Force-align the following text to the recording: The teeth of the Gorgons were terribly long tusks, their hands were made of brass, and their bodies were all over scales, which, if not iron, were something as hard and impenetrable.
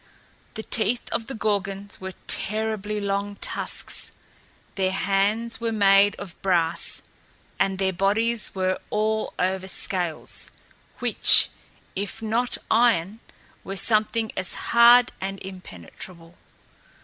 The 0.55 0.63
teeth 0.63 1.07
of 1.11 1.27
the 1.27 1.35
Gorgons 1.35 2.01
were 2.01 2.15
terribly 2.25 2.99
long 2.99 3.35
tusks, 3.35 4.11
their 4.73 4.91
hands 4.93 5.61
were 5.61 5.71
made 5.71 6.15
of 6.15 6.41
brass, 6.41 7.03
and 7.59 7.77
their 7.77 7.93
bodies 7.93 8.55
were 8.55 8.79
all 8.89 9.35
over 9.37 9.67
scales, 9.67 10.49
which, 10.97 11.49
if 11.95 12.19
not 12.19 12.57
iron, 12.71 13.19
were 13.63 13.77
something 13.77 14.31
as 14.35 14.55
hard 14.73 15.11
and 15.21 15.39
impenetrable. 15.41 16.35